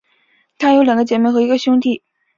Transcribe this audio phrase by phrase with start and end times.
[0.57, 2.01] 她有两个姐妹和一个兄弟。